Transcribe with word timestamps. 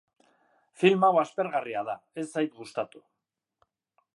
Film 0.83 1.03
hau 1.07 1.19
aspergarria 1.23 1.83
da, 1.91 1.97
ez 2.23 2.25
zait 2.37 2.59
gustatu. 2.63 3.03